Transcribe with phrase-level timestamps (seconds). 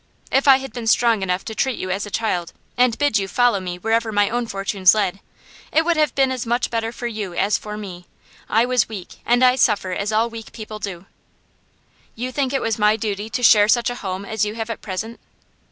[0.31, 3.27] If I had been strong enough to treat you as a child, and bid you
[3.27, 5.19] follow me wherever my own fortunes led,
[5.71, 8.07] it would have been as much better for you as for me.
[8.49, 11.05] I was weak, and I suffer as all weak people do.'
[12.15, 14.81] 'You think it was my duty to share such a home as you have at
[14.81, 15.19] present?